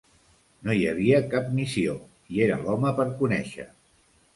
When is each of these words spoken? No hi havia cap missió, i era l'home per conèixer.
No 0.67 0.75
hi 0.77 0.81
havia 0.93 1.21
cap 1.35 1.53
missió, 1.61 1.95
i 2.39 2.45
era 2.49 2.59
l'home 2.67 2.99
per 3.03 3.11
conèixer. 3.25 3.73